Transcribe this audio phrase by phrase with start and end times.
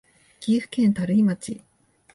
[0.39, 1.61] 岐阜県垂井町